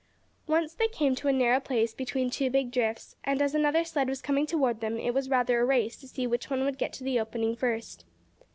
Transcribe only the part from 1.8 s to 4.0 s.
between two big drifts, and as another